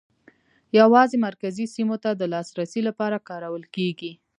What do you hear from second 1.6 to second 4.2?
سیمو ته د لاسرسي لپاره کارول کېږي.